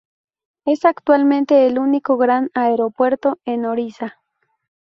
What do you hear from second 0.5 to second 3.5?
Es actualmente el único gran aeropuerto